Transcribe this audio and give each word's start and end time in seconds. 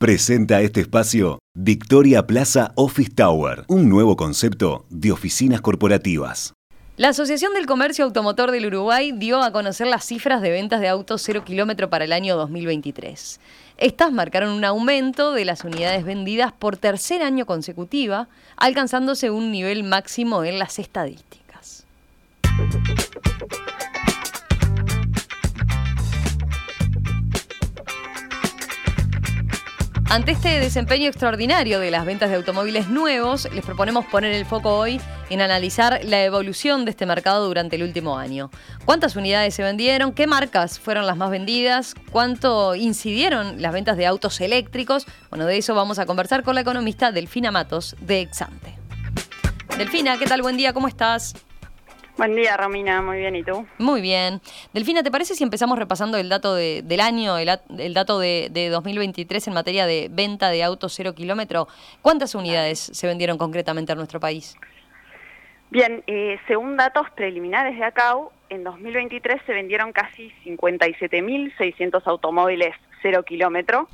Presenta 0.00 0.62
este 0.62 0.80
espacio 0.80 1.40
Victoria 1.54 2.26
Plaza 2.26 2.72
Office 2.74 3.10
Tower, 3.14 3.66
un 3.68 3.90
nuevo 3.90 4.16
concepto 4.16 4.86
de 4.88 5.12
oficinas 5.12 5.60
corporativas. 5.60 6.54
La 6.96 7.10
Asociación 7.10 7.52
del 7.52 7.66
Comercio 7.66 8.06
Automotor 8.06 8.50
del 8.50 8.64
Uruguay 8.64 9.12
dio 9.12 9.42
a 9.42 9.52
conocer 9.52 9.88
las 9.88 10.06
cifras 10.06 10.40
de 10.40 10.52
ventas 10.52 10.80
de 10.80 10.88
autos 10.88 11.20
cero 11.20 11.44
kilómetro 11.44 11.90
para 11.90 12.06
el 12.06 12.14
año 12.14 12.34
2023. 12.38 13.40
Estas 13.76 14.10
marcaron 14.10 14.54
un 14.54 14.64
aumento 14.64 15.34
de 15.34 15.44
las 15.44 15.64
unidades 15.64 16.02
vendidas 16.02 16.50
por 16.50 16.78
tercer 16.78 17.22
año 17.22 17.44
consecutiva, 17.44 18.26
alcanzándose 18.56 19.28
un 19.28 19.52
nivel 19.52 19.84
máximo 19.84 20.44
en 20.44 20.58
las 20.58 20.78
estadísticas. 20.78 21.84
Ante 30.10 30.32
este 30.32 30.58
desempeño 30.58 31.06
extraordinario 31.06 31.78
de 31.78 31.92
las 31.92 32.04
ventas 32.04 32.30
de 32.30 32.34
automóviles 32.34 32.88
nuevos, 32.88 33.48
les 33.54 33.64
proponemos 33.64 34.06
poner 34.06 34.32
el 34.32 34.44
foco 34.44 34.76
hoy 34.76 35.00
en 35.30 35.40
analizar 35.40 36.00
la 36.02 36.24
evolución 36.24 36.84
de 36.84 36.90
este 36.90 37.06
mercado 37.06 37.46
durante 37.46 37.76
el 37.76 37.84
último 37.84 38.18
año. 38.18 38.50
¿Cuántas 38.84 39.14
unidades 39.14 39.54
se 39.54 39.62
vendieron? 39.62 40.12
¿Qué 40.12 40.26
marcas 40.26 40.80
fueron 40.80 41.06
las 41.06 41.16
más 41.16 41.30
vendidas? 41.30 41.94
¿Cuánto 42.10 42.74
incidieron 42.74 43.62
las 43.62 43.72
ventas 43.72 43.96
de 43.96 44.06
autos 44.06 44.40
eléctricos? 44.40 45.06
Bueno, 45.28 45.46
de 45.46 45.58
eso 45.58 45.76
vamos 45.76 46.00
a 46.00 46.06
conversar 46.06 46.42
con 46.42 46.56
la 46.56 46.62
economista 46.62 47.12
Delfina 47.12 47.52
Matos 47.52 47.94
de 48.00 48.20
Exante. 48.20 48.76
Delfina, 49.78 50.18
¿qué 50.18 50.26
tal? 50.26 50.42
Buen 50.42 50.56
día, 50.56 50.72
¿cómo 50.72 50.88
estás? 50.88 51.34
Buen 52.20 52.36
día, 52.36 52.54
Romina. 52.58 53.00
Muy 53.00 53.16
bien, 53.16 53.34
¿y 53.34 53.42
tú? 53.42 53.66
Muy 53.78 54.02
bien. 54.02 54.42
Delfina, 54.74 55.02
¿te 55.02 55.10
parece 55.10 55.34
si 55.34 55.42
empezamos 55.42 55.78
repasando 55.78 56.18
el 56.18 56.28
dato 56.28 56.54
del 56.54 57.00
año, 57.00 57.38
el, 57.38 57.94
dato 57.94 58.18
de, 58.18 58.68
2023 58.70 59.48
en 59.48 59.54
materia 59.54 59.86
de 59.86 60.08
venta 60.10 60.50
de 60.50 60.62
autos 60.62 60.92
cero 60.94 61.14
kilómetro? 61.14 61.66
¿Cuántas 62.02 62.34
unidades 62.34 62.78
se 62.78 63.06
vendieron 63.06 63.38
concretamente 63.38 63.92
en 63.92 63.96
nuestro 63.96 64.20
país? 64.20 64.54
Bien, 65.70 66.04
eh, 66.06 66.38
según 66.46 66.76
datos 66.76 67.08
preliminares 67.12 67.78
de 67.78 67.84
ACAU, 67.86 68.30
en 68.50 68.64
2023 68.64 69.40
se 69.46 69.54
vendieron 69.54 69.92
casi 69.92 70.30
57.600 70.44 72.02
automóviles 72.04 72.74
cero 73.00 73.22
kilómetro. 73.22 73.88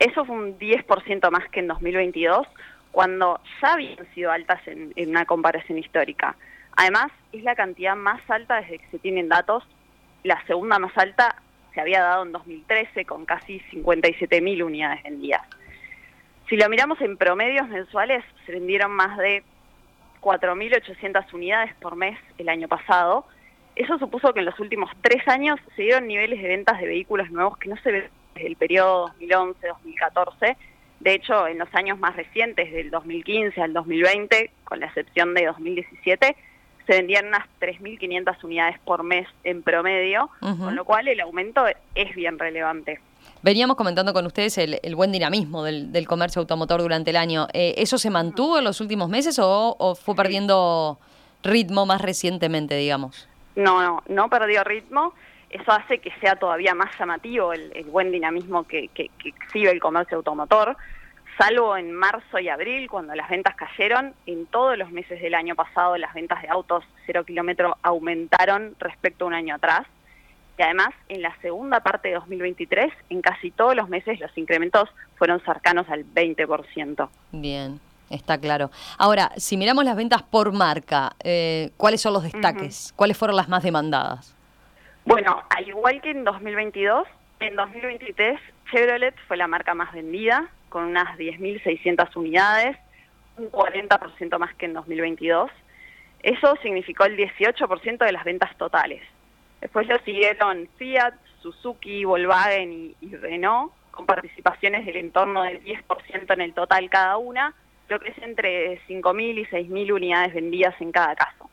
Eso 0.00 0.24
fue 0.24 0.34
un 0.34 0.58
10% 0.58 1.30
más 1.30 1.48
que 1.50 1.60
en 1.60 1.68
2022, 1.68 2.48
cuando 2.90 3.40
ya 3.62 3.74
habían 3.74 4.12
sido 4.12 4.32
altas 4.32 4.60
en 4.66 4.92
una 5.08 5.24
comparación 5.24 5.78
histórica. 5.78 6.34
Además, 6.76 7.12
es 7.32 7.42
la 7.42 7.54
cantidad 7.54 7.96
más 7.96 8.20
alta 8.28 8.60
desde 8.60 8.78
que 8.78 8.86
se 8.90 8.98
tienen 8.98 9.28
datos. 9.28 9.64
La 10.22 10.44
segunda 10.46 10.78
más 10.78 10.96
alta 10.96 11.36
se 11.74 11.80
había 11.80 12.02
dado 12.02 12.24
en 12.24 12.32
2013 12.32 13.04
con 13.04 13.24
casi 13.24 13.60
57.000 13.72 14.64
unidades 14.64 15.02
vendidas. 15.02 15.42
Si 16.48 16.56
lo 16.56 16.68
miramos 16.68 17.00
en 17.00 17.16
promedios 17.16 17.68
mensuales, 17.68 18.24
se 18.44 18.52
vendieron 18.52 18.90
más 18.90 19.16
de 19.18 19.44
4.800 20.20 21.32
unidades 21.32 21.74
por 21.76 21.96
mes 21.96 22.18
el 22.38 22.48
año 22.48 22.66
pasado. 22.66 23.24
Eso 23.76 23.98
supuso 23.98 24.34
que 24.34 24.40
en 24.40 24.46
los 24.46 24.58
últimos 24.58 24.90
tres 25.00 25.26
años 25.28 25.60
se 25.76 25.82
dieron 25.82 26.08
niveles 26.08 26.42
de 26.42 26.48
ventas 26.48 26.80
de 26.80 26.86
vehículos 26.86 27.30
nuevos 27.30 27.56
que 27.58 27.68
no 27.68 27.76
se 27.76 27.92
ven 27.92 28.10
desde 28.34 28.48
el 28.48 28.56
periodo 28.56 29.08
2011-2014. 29.20 30.56
De 31.00 31.14
hecho, 31.14 31.46
en 31.46 31.58
los 31.58 31.72
años 31.74 31.98
más 31.98 32.16
recientes, 32.16 32.70
del 32.72 32.90
2015 32.90 33.62
al 33.62 33.72
2020, 33.72 34.50
con 34.64 34.80
la 34.80 34.86
excepción 34.86 35.32
de 35.34 35.46
2017, 35.46 36.36
se 36.90 36.96
vendían 36.96 37.28
unas 37.28 37.46
3.500 37.60 38.42
unidades 38.42 38.76
por 38.80 39.04
mes 39.04 39.28
en 39.44 39.62
promedio, 39.62 40.28
con 40.40 40.74
lo 40.74 40.84
cual 40.84 41.06
el 41.06 41.20
aumento 41.20 41.64
es 41.94 42.14
bien 42.16 42.36
relevante. 42.36 42.98
Veníamos 43.42 43.76
comentando 43.76 44.12
con 44.12 44.26
ustedes 44.26 44.58
el, 44.58 44.96
buen 44.96 45.12
dinamismo 45.12 45.62
del, 45.62 46.04
comercio 46.08 46.40
automotor 46.40 46.82
durante 46.82 47.10
el 47.10 47.16
año. 47.16 47.46
Eh, 47.52 47.74
¿Eso 47.78 47.96
se 47.96 48.10
mantuvo 48.10 48.58
en 48.58 48.64
los 48.64 48.80
últimos 48.80 49.08
meses 49.08 49.38
o, 49.40 49.94
fue 49.94 50.16
perdiendo 50.16 50.98
ritmo 51.44 51.86
más 51.86 52.00
recientemente, 52.00 52.74
digamos? 52.74 53.28
No, 53.54 53.80
no, 53.82 54.02
no 54.08 54.28
perdió 54.28 54.64
ritmo. 54.64 55.14
Eso 55.48 55.70
hace 55.70 55.98
que 55.98 56.10
sea 56.20 56.34
todavía 56.34 56.74
más 56.74 56.90
llamativo 56.98 57.52
el, 57.52 57.84
buen 57.84 58.10
dinamismo 58.10 58.64
que, 58.64 58.88
que 58.88 59.10
exhibe 59.24 59.70
el 59.70 59.78
comercio 59.78 60.16
automotor 60.16 60.76
salvo 61.40 61.74
en 61.74 61.92
marzo 61.92 62.38
y 62.38 62.50
abril, 62.50 62.90
cuando 62.90 63.14
las 63.14 63.30
ventas 63.30 63.54
cayeron, 63.56 64.12
en 64.26 64.44
todos 64.46 64.76
los 64.76 64.90
meses 64.90 65.22
del 65.22 65.34
año 65.34 65.54
pasado 65.54 65.96
las 65.96 66.12
ventas 66.12 66.42
de 66.42 66.48
autos 66.48 66.84
cero 67.06 67.24
kilómetro 67.24 67.78
aumentaron 67.82 68.76
respecto 68.78 69.24
a 69.24 69.28
un 69.28 69.34
año 69.34 69.54
atrás. 69.54 69.86
Y 70.58 70.62
además, 70.62 70.90
en 71.08 71.22
la 71.22 71.34
segunda 71.40 71.80
parte 71.80 72.08
de 72.08 72.14
2023, 72.16 72.92
en 73.08 73.22
casi 73.22 73.50
todos 73.50 73.74
los 73.74 73.88
meses 73.88 74.20
los 74.20 74.36
incrementos 74.36 74.90
fueron 75.16 75.40
cercanos 75.40 75.88
al 75.88 76.04
20%. 76.04 77.08
Bien. 77.32 77.80
Está 78.10 78.38
claro. 78.38 78.70
Ahora, 78.98 79.30
si 79.36 79.56
miramos 79.56 79.84
las 79.84 79.96
ventas 79.96 80.22
por 80.22 80.52
marca, 80.52 81.12
eh, 81.22 81.70
¿cuáles 81.76 82.02
son 82.02 82.12
los 82.12 82.24
destaques? 82.24 82.92
¿Cuáles 82.96 83.16
fueron 83.16 83.36
las 83.36 83.48
más 83.48 83.62
demandadas? 83.62 84.34
Bueno, 85.06 85.42
al 85.48 85.68
igual 85.68 86.02
que 86.02 86.10
en 86.10 86.24
2022, 86.24 87.06
en 87.38 87.56
2023 87.56 88.38
Chevrolet 88.70 89.14
fue 89.28 89.36
la 89.36 89.46
marca 89.46 89.74
más 89.74 89.92
vendida, 89.92 90.50
con 90.70 90.84
unas 90.84 91.18
10.600 91.18 92.16
unidades, 92.16 92.78
un 93.36 93.50
40% 93.50 94.38
más 94.38 94.54
que 94.54 94.66
en 94.66 94.72
2022. 94.72 95.50
Eso 96.22 96.56
significó 96.62 97.04
el 97.04 97.16
18% 97.16 97.98
de 97.98 98.12
las 98.12 98.24
ventas 98.24 98.56
totales. 98.56 99.02
Después 99.60 99.86
lo 99.86 99.98
siguieron 99.98 100.68
Fiat, 100.78 101.14
Suzuki, 101.42 102.04
Volkswagen 102.04 102.94
y, 103.00 103.14
Renault, 103.16 103.72
con 103.90 104.06
participaciones 104.06 104.86
del 104.86 104.96
entorno 104.96 105.42
del 105.42 105.62
10% 105.62 106.32
en 106.32 106.40
el 106.40 106.54
total 106.54 106.88
cada 106.88 107.18
una, 107.18 107.54
lo 107.88 107.98
que 108.00 108.10
es 108.10 108.18
entre 108.18 108.80
5.000 108.86 109.38
y 109.38 109.46
6.000 109.46 109.92
unidades 109.92 110.34
vendidas 110.34 110.74
en 110.80 110.92
cada 110.92 111.14
caso. 111.14 111.50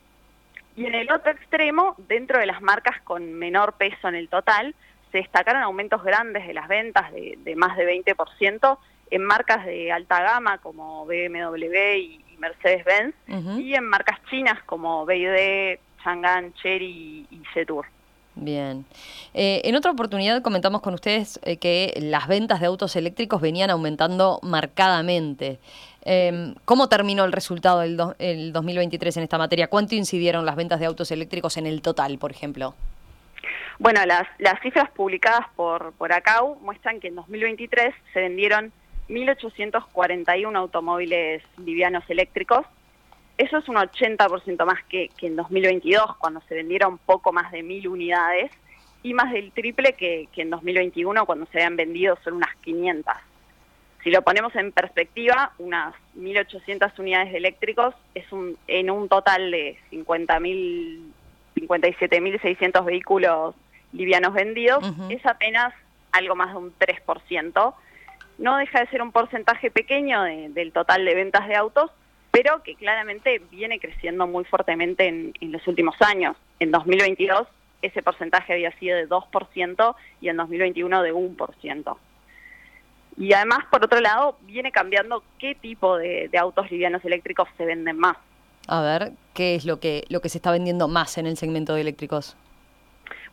Y 0.76 0.86
en 0.86 0.94
el 0.94 1.12
otro 1.12 1.32
extremo, 1.32 1.96
dentro 2.08 2.40
de 2.40 2.46
las 2.46 2.62
marcas 2.62 3.02
con 3.02 3.34
menor 3.34 3.74
peso 3.74 4.08
en 4.08 4.16
el 4.16 4.30
total, 4.30 4.76
se 5.12 5.20
destacaron 5.20 5.64
aumentos 5.64 6.04
grandes 6.04 6.46
de 6.46 6.54
las 6.54 6.68
ventas 6.68 7.12
de, 7.12 7.38
de 7.40 7.56
más 7.56 7.76
de 7.78 8.04
20% 8.06 8.78
en 9.12 9.24
marcas 9.24 9.66
de 9.66 9.92
alta 9.92 10.22
gama 10.22 10.58
como 10.60 11.06
BMW 11.06 11.96
y, 11.98 12.24
Mercedes-Benz 12.38 13.16
y 13.58 13.74
en 13.74 13.84
marcas 13.86 14.20
chinas 14.30 14.62
como 14.68 15.08
BYD, 15.08 15.80
Chang'an, 16.04 16.54
Chery 16.54 17.26
y 17.32 17.42
Jetour. 17.52 17.88
Bien. 18.40 18.86
Eh, 19.34 19.62
en 19.64 19.76
otra 19.76 19.92
oportunidad 19.92 20.44
comentamos 20.44 20.82
con 20.82 20.94
ustedes 20.94 21.40
eh, 21.44 21.58
que 21.58 21.94
las 22.00 22.28
ventas 22.28 22.60
de 22.60 22.68
autos 22.68 22.96
eléctricos 22.96 23.42
venían 23.42 23.72
aumentando 23.72 24.40
marcadamente. 24.44 25.60
Em, 26.06 26.54
¿Cómo 26.64 26.88
terminó 26.88 27.26
el 27.26 27.32
resultado 27.32 27.80
del 27.80 28.54
2023 28.54 29.18
en 29.18 29.24
esta 29.24 29.38
materia? 29.38 29.68
¿Cuánto 29.68 29.96
incidieron 29.96 30.46
las 30.46 30.56
ventas 30.56 30.80
de 30.80 30.86
autos 30.86 31.12
eléctricos 31.12 31.58
en 31.58 31.66
el 31.66 31.82
total, 31.82 32.20
por 32.20 32.32
ejemplo? 32.32 32.76
Bueno, 33.80 34.06
las, 34.06 34.24
las 34.38 34.60
cifras 34.62 34.90
publicadas 34.92 35.48
por, 35.56 35.94
por 35.94 36.14
ACAU 36.14 36.58
muestran 36.62 37.00
que 37.00 37.10
en 37.10 37.16
2023 37.16 37.94
se 38.14 38.20
vendieron 38.22 38.72
1.841 39.10 40.56
automóviles 40.58 41.44
livianos 41.58 42.04
eléctricos. 42.10 42.66
Eso 43.38 43.58
es 43.58 43.70
un 43.70 43.76
80% 43.76 44.66
más 44.66 44.84
que, 44.86 45.10
en 45.22 45.36
2022, 45.36 46.18
cuando 46.18 46.42
se 46.42 46.56
vendieron 46.56 46.98
poco 46.98 47.32
más 47.32 47.52
de 47.52 47.64
1.000 47.64 47.88
unidades, 47.88 48.52
y 49.04 49.14
más 49.14 49.32
del 49.32 49.52
triple 49.52 49.94
que, 49.94 50.28
en 50.36 50.50
2021, 50.50 51.26
cuando 51.26 51.46
se 51.48 51.60
habían 51.60 51.76
vendido 51.76 52.18
solo 52.24 52.38
unas 52.38 52.56
500. 52.58 53.14
Si 54.04 54.12
lo 54.12 54.22
ponemos 54.22 54.56
en 54.56 54.72
perspectiva, 54.72 55.54
unas 55.60 55.94
1.800 56.18 56.98
unidades 56.98 57.32
de 57.32 57.38
eléctricos 57.38 57.94
es 58.16 58.30
un, 58.32 58.58
en 58.68 58.90
un 58.90 59.08
total 59.08 59.52
de 59.52 59.78
50.000, 59.92 61.00
57.600 61.56 62.86
vehículos 62.86 63.56
livianos 63.94 64.34
vendidos, 64.34 64.84
es 65.10 65.26
apenas 65.26 65.74
algo 66.12 66.36
más 66.36 66.52
de 66.52 66.58
un 66.58 66.74
3%, 66.78 67.74
no 68.38 68.58
deja 68.58 68.80
de 68.80 68.88
ser 68.88 69.02
un 69.02 69.12
porcentaje 69.12 69.72
pequeño 69.72 70.24
del 70.24 70.72
total 70.72 71.06
de 71.06 71.16
ventas 71.16 71.48
de 71.48 71.56
autos, 71.56 71.92
pero 72.32 72.62
que 72.64 72.76
claramente 72.76 73.42
viene 73.52 73.80
creciendo 73.80 74.28
muy 74.28 74.46
fuertemente 74.46 75.08
en, 75.08 75.34
los 75.52 75.66
últimos 75.68 75.96
años. 76.02 76.36
En 76.60 76.72
2022 76.72 77.48
ese 77.82 78.02
porcentaje 78.02 78.54
había 78.54 78.72
sido 78.80 78.98
de 78.98 79.08
2% 79.08 79.96
y 80.22 80.30
en 80.30 80.38
2021 80.38 81.04
de 81.04 81.14
1%. 81.14 81.98
Y 83.18 83.34
además, 83.34 83.66
por 83.72 83.84
otro 83.84 84.00
lado, 84.00 84.38
viene 84.42 84.72
cambiando 84.72 85.24
qué 85.40 85.56
tipo 85.56 85.98
de, 85.98 86.28
de, 86.28 86.38
autos 86.38 86.70
livianos 86.70 87.04
eléctricos 87.06 87.48
se 87.58 87.66
venden 87.66 87.98
más. 87.98 88.18
A 88.68 88.82
ver, 88.82 89.14
¿qué 89.34 89.56
es 89.56 89.66
lo 89.66 89.80
que, 89.80 90.06
lo 90.10 90.22
que 90.22 90.30
se 90.30 90.38
está 90.38 90.52
vendiendo 90.52 90.88
más 90.88 91.18
en 91.18 91.26
el 91.26 91.38
segmento 91.38 91.74
de 91.74 91.82
eléctricos? 91.82 92.36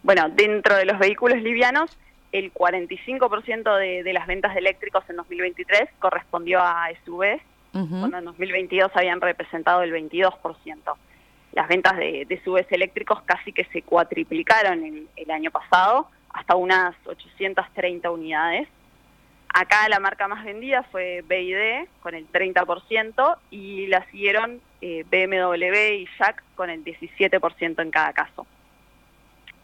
Bueno, 0.03 0.29
dentro 0.31 0.77
de 0.77 0.85
los 0.85 0.99
vehículos 0.99 1.43
livianos 1.43 1.99
el 2.35 2.53
45% 2.53 3.79
de, 3.79 4.03
de, 4.03 4.13
las 4.13 4.27
ventas 4.27 4.55
de 4.55 4.59
eléctricos 4.59 5.09
en 5.09 5.17
2023 5.17 5.89
correspondió 6.01 6.61
a 6.61 6.89
SUVs, 7.05 7.41
cuando 7.73 8.19
en 8.19 8.25
2022 8.25 8.91
habían 8.95 9.21
representado 9.21 9.83
el 9.83 9.93
22%. 9.93 10.35
Las 11.53 11.69
ventas 11.69 11.97
de, 11.97 12.25
de 12.29 12.43
SUVs 12.43 12.67
eléctricos 12.71 13.23
casi 13.23 13.53
que 13.53 13.65
se 13.67 13.83
cuatriplicaron 13.83 14.83
el, 14.85 15.09
el 15.15 15.31
año 15.31 15.53
pasado, 15.53 16.09
hasta 16.31 16.57
unas 16.57 16.97
830 17.07 18.11
unidades. 18.11 18.67
Acá 19.49 19.89
la 19.89 20.01
marca 20.01 20.27
más 20.27 20.45
vendida 20.45 20.83
fue 20.91 21.23
BID 21.29 21.89
con 22.03 22.17
el 22.17 22.27
30% 22.33 23.37
y 23.53 23.87
la 23.87 24.05
siguieron 24.11 24.61
eh, 24.81 25.05
BMW 25.09 26.03
y 26.03 26.09
Jack 26.19 26.43
con 26.57 26.69
el 26.69 26.85
17% 26.85 27.81
en 27.81 27.91
cada 27.93 28.13
caso. 28.13 28.45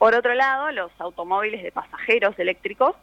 Por 0.00 0.14
otro 0.14 0.32
lado, 0.32 0.72
los 0.72 0.90
automóviles 0.98 1.62
de 1.62 1.72
pasajeros 1.72 2.38
eléctricos, 2.38 2.96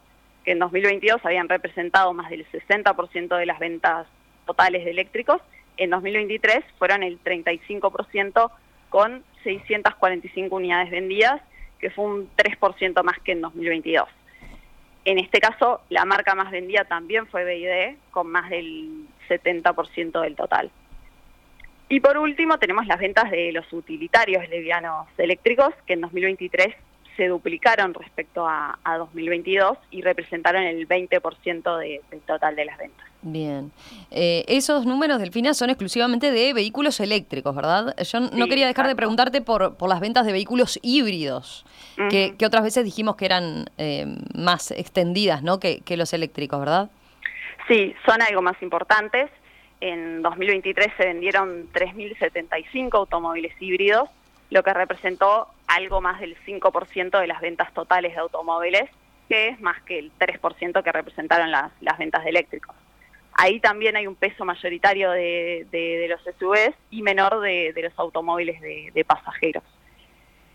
que 0.44 0.50
en 0.50 0.58
2022 0.58 1.24
habían 1.24 1.48
representado 1.48 2.12
más 2.12 2.28
del 2.28 2.44
60% 2.50 3.36
de 3.38 3.46
las 3.46 3.60
ventas 3.60 4.08
totales 4.46 4.84
de 4.84 4.90
eléctricos, 4.90 5.40
en 5.76 5.90
2023 5.90 6.64
fueron 6.76 7.04
el 7.04 7.22
35% 7.22 8.50
con 8.88 9.22
645 9.44 10.56
unidades 10.56 10.90
vendidas, 10.90 11.40
que 11.78 11.90
fue 11.90 12.04
un 12.04 12.30
3% 12.36 13.04
más 13.04 13.20
que 13.20 13.30
en 13.30 13.42
2022. 13.42 14.08
En 15.04 15.20
este 15.20 15.38
caso, 15.38 15.80
la 15.90 16.04
marca 16.04 16.34
más 16.34 16.50
vendida 16.50 16.84
también 16.84 17.28
fue 17.28 17.44
BID, 17.44 17.96
con 18.10 18.26
más 18.26 18.50
del 18.50 19.06
70% 19.28 20.20
del 20.20 20.34
total. 20.34 20.68
Y 21.88 22.00
por 22.00 22.18
último, 22.18 22.58
tenemos 22.58 22.88
las 22.88 22.98
ventas 22.98 23.30
de 23.30 23.52
los 23.52 23.72
utilitarios 23.72 24.48
livianos 24.48 25.06
eléctricos, 25.16 25.72
que 25.86 25.92
en 25.92 26.00
2023 26.00 26.74
se 27.18 27.26
duplicaron 27.26 27.94
respecto 27.94 28.46
a, 28.48 28.78
2022 28.96 29.76
y 29.90 30.02
representaron 30.02 30.62
el 30.62 30.88
20% 30.88 31.78
del 31.78 32.20
total 32.22 32.54
de 32.54 32.64
las 32.64 32.78
ventas. 32.78 33.04
Bien. 33.22 33.72
Eh, 34.12 34.44
esos 34.46 34.86
números, 34.86 35.18
Delfina, 35.18 35.52
son 35.52 35.68
exclusivamente 35.68 36.30
de 36.30 36.54
vehículos 36.54 37.00
eléctricos, 37.00 37.54
¿verdad? 37.54 37.94
Yo 38.04 38.20
no 38.20 38.46
quería 38.46 38.68
dejar 38.68 38.86
de 38.86 38.94
preguntarte 38.94 39.40
por, 39.40 39.76
por 39.76 39.88
las 39.88 39.98
ventas 39.98 40.24
de 40.24 40.32
vehículos 40.32 40.78
híbridos, 40.80 41.66
que, 42.08 42.36
otras 42.46 42.62
veces 42.62 42.84
dijimos 42.84 43.16
que 43.16 43.26
eran 43.26 43.66
eh, 43.78 44.06
más 44.34 44.70
extendidas 44.70 45.42
¿no? 45.42 45.58
que, 45.58 45.80
que 45.80 45.96
los 45.96 46.12
eléctricos, 46.12 46.60
¿verdad? 46.60 46.88
Sí, 47.66 47.94
son 48.06 48.22
algo 48.22 48.42
más 48.42 48.62
importantes. 48.62 49.28
En 49.80 50.22
2023 50.22 50.86
se 50.96 51.06
vendieron 51.06 51.68
3.075 51.72 52.94
automóviles 52.94 53.52
híbridos, 53.60 54.08
lo 54.50 54.62
que 54.62 54.72
representó 54.72 55.48
algo 55.68 56.00
más 56.00 56.20
del 56.20 56.36
5% 56.44 57.20
de 57.20 57.26
las 57.26 57.40
ventas 57.40 57.72
totales 57.72 58.14
de 58.14 58.20
automóviles, 58.20 58.90
que 59.28 59.48
es 59.48 59.60
más 59.60 59.80
que 59.82 59.98
el 59.98 60.10
3% 60.18 60.82
que 60.82 60.92
representaron 60.92 61.50
las, 61.50 61.98
ventas 61.98 62.24
de 62.24 62.30
eléctricos. 62.30 62.74
Ahí 63.34 63.60
también 63.60 63.94
hay 63.94 64.06
un 64.06 64.16
peso 64.16 64.44
mayoritario 64.44 65.10
de, 65.12 66.06
los 66.08 66.20
SUVs 66.38 66.74
y 66.90 67.02
menor 67.02 67.40
de, 67.40 67.72
los 67.76 67.96
automóviles 67.98 68.60
de, 68.60 69.04
pasajeros. 69.04 69.62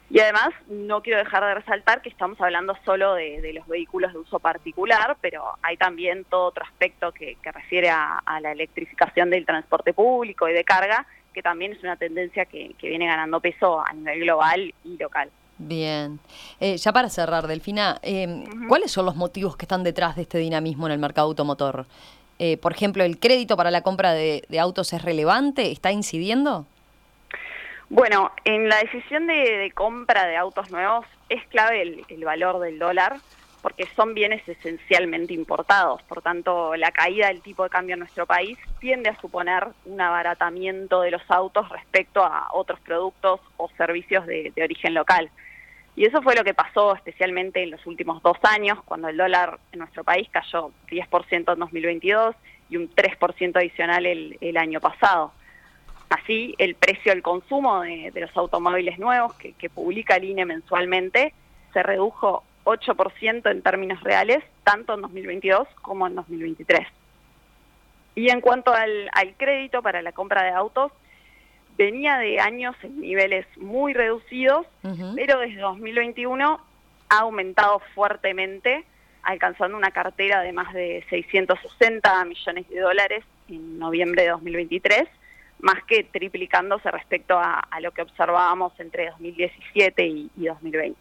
Y 0.09 0.19
además, 0.19 0.49
no 0.67 1.01
quiero 1.01 1.17
dejar 1.17 1.43
de 1.45 1.55
resaltar 1.55 2.01
que 2.01 2.09
estamos 2.09 2.39
hablando 2.41 2.77
solo 2.83 3.13
de, 3.13 3.53
los 3.53 3.67
vehículos 3.67 4.11
de 4.11 4.19
uso 4.19 4.39
particular, 4.39 5.17
pero 5.21 5.43
hay 5.61 5.77
también 5.77 6.25
todo 6.25 6.47
otro 6.47 6.65
aspecto 6.65 7.11
que, 7.13 7.37
refiere 7.43 7.89
a, 7.89 8.21
la 8.41 8.51
electrificación 8.51 9.29
del 9.29 9.45
transporte 9.45 9.93
público 9.93 10.49
y 10.49 10.53
de 10.53 10.63
carga, 10.63 11.05
que 11.33 11.41
también 11.41 11.73
es 11.73 11.83
una 11.83 11.95
tendencia 11.95 12.45
que, 12.45 12.75
viene 12.81 13.07
ganando 13.07 13.39
peso 13.39 13.79
a 13.85 13.91
nivel 13.93 14.21
global 14.21 14.73
y 14.83 14.97
local. 14.97 15.29
Bien. 15.57 16.19
Eh, 16.59 16.77
ya 16.77 16.91
para 16.91 17.09
cerrar, 17.09 17.47
Delfina, 17.47 17.99
eh, 18.01 18.43
¿cuáles 18.67 18.91
son 18.91 19.05
los 19.05 19.15
motivos 19.15 19.55
que 19.55 19.65
están 19.65 19.83
detrás 19.83 20.15
de 20.15 20.23
este 20.23 20.37
dinamismo 20.37 20.87
en 20.87 20.93
el 20.93 20.99
mercado 20.99 21.27
automotor? 21.27 21.85
Eh, 22.39 22.57
por 22.57 22.71
ejemplo, 22.73 23.03
el 23.03 23.19
crédito 23.19 23.55
para 23.55 23.71
la 23.71 23.81
compra 23.81 24.13
de, 24.13 24.43
autos 24.59 24.93
es 24.93 25.01
relevante? 25.01 25.71
¿Está 25.71 25.91
incidiendo? 25.91 26.65
Bueno, 27.89 28.31
en 28.43 28.69
la 28.69 28.77
decisión 28.77 29.27
de, 29.27 29.71
compra 29.75 30.25
de 30.25 30.35
autos 30.35 30.71
nuevos 30.71 31.05
es 31.29 31.45
clave 31.47 32.03
el, 32.09 32.25
valor 32.25 32.59
del 32.59 32.79
dólar 32.79 33.17
porque 33.63 33.87
son 33.95 34.13
bienes 34.13 34.47
esencialmente 34.47 35.33
importados. 35.33 36.03
Por 36.03 36.21
tanto, 36.21 36.75
la 36.75 36.91
caída 36.91 37.29
del 37.29 37.41
tipo 37.41 37.63
de 37.63 37.71
cambio 37.71 37.93
en 37.93 38.01
nuestro 38.01 38.27
país 38.27 38.59
tiende 38.79 39.09
a 39.09 39.19
suponer 39.19 39.69
un 39.85 39.99
abaratamiento 39.99 41.01
de 41.01 41.09
los 41.09 41.23
autos 41.29 41.67
respecto 41.69 42.23
a 42.23 42.49
otros 42.53 42.79
productos 42.81 43.39
o 43.57 43.71
servicios 43.77 44.27
de 44.27 44.53
origen 44.61 44.93
local. 44.93 45.31
Y 45.95 46.05
eso 46.05 46.21
fue 46.21 46.35
lo 46.35 46.43
que 46.43 46.53
pasó 46.53 46.95
especialmente 46.95 47.61
en 47.61 47.71
los 47.71 47.85
últimos 47.85 48.21
dos 48.23 48.37
años, 48.43 48.79
cuando 48.83 49.09
el 49.09 49.17
dólar 49.17 49.59
en 49.71 49.79
nuestro 49.79 50.03
país 50.03 50.27
cayó 50.31 50.71
10% 50.89 51.53
en 51.53 51.59
2022 51.59 52.35
y 52.69 52.77
un 52.77 52.89
3% 52.89 53.55
adicional 53.57 54.05
el, 54.05 54.57
año 54.57 54.79
pasado. 54.79 55.33
Así, 56.09 56.55
el 56.57 56.75
precio 56.75 57.11
del 57.11 57.21
consumo 57.21 57.81
de, 57.81 58.11
los 58.15 58.35
automóviles 58.35 58.97
nuevos 58.97 59.35
que, 59.35 59.69
publica 59.69 60.15
el 60.15 60.25
INE 60.25 60.45
mensualmente 60.45 61.33
se 61.73 61.83
redujo 61.83 62.43
8% 62.63 63.51
en 63.51 63.61
términos 63.61 64.01
reales, 64.01 64.43
tanto 64.63 64.93
en 64.93 65.01
2022 65.01 65.67
como 65.81 66.07
en 66.07 66.15
2023. 66.15 66.87
Y 68.15 68.29
en 68.29 68.41
cuanto 68.41 68.73
al 68.73 69.09
crédito 69.37 69.81
para 69.81 70.01
la 70.01 70.11
compra 70.11 70.43
de 70.43 70.51
autos, 70.51 70.91
venía 71.77 72.17
de 72.17 72.39
años 72.39 72.75
en 72.83 73.01
niveles 73.01 73.45
muy 73.57 73.93
reducidos, 73.93 74.65
pero 75.15 75.39
desde 75.39 75.61
2021 75.61 76.59
ha 77.09 77.19
aumentado 77.19 77.81
fuertemente, 77.93 78.83
alcanzando 79.23 79.77
una 79.77 79.91
cartera 79.91 80.41
de 80.41 80.51
más 80.51 80.73
de 80.73 81.05
660 81.09 82.25
millones 82.25 82.69
de 82.69 82.79
dólares 82.79 83.23
en 83.49 83.79
noviembre 83.79 84.23
de 84.23 84.29
2023, 84.29 85.03
más 85.59 85.83
que 85.85 86.03
triplicándose 86.03 86.91
respecto 86.91 87.37
a, 87.39 87.63
lo 87.81 87.91
que 87.91 88.01
observábamos 88.01 88.77
entre 88.79 89.09
2017 89.09 90.05
y, 90.05 90.29
2020. 90.35 90.99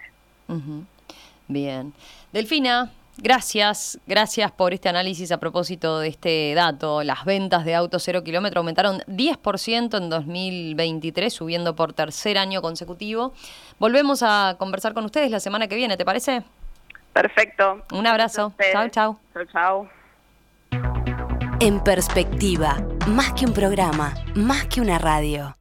Bien. 1.49 1.93
Delfina, 2.33 2.91
Gracias, 3.19 3.99
gracias 4.06 4.50
por 4.53 4.73
este 4.73 4.89
análisis 4.89 5.31
a 5.33 5.39
propósito 5.39 5.99
de 5.99 6.09
este 6.09 6.55
dato. 6.55 7.03
Las 7.03 7.25
ventas 7.27 7.65
de 7.65 7.75
autos 7.75 8.03
cero 8.03 8.25
kilómetro 8.25 8.61
aumentaron 8.61 9.00
10% 9.06 9.99
en 9.99 10.09
2023, 10.09 11.33
subiendo 11.33 11.77
por 11.77 11.93
tercer 11.93 12.39
año 12.39 12.62
consecutivo. 12.62 13.35
Volvemos 13.79 14.23
a 14.23 14.56
conversar 14.59 14.94
con 14.94 15.05
ustedes 15.05 15.31
la 15.31 15.41
semana 15.41 15.69
que 15.69 15.77
viene, 15.77 15.99
¿te 15.99 16.06
parece? 16.06 16.43
Perfecto. 17.12 17.83
Un 17.93 18.06
abrazo. 18.06 18.55
Chao, 18.73 18.89
chao. 18.89 19.19
Chao, 19.35 19.44
chao. 19.53 19.89
En 21.61 21.85
perspectiva, 21.85 22.79
más 23.09 23.35
que 23.35 23.44
un 23.44 23.53
programa, 23.53 24.15
más 24.35 24.67
que 24.67 24.81
una 24.81 24.99
radio. 24.99 25.55